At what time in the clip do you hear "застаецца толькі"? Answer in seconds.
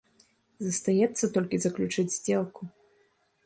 0.67-1.61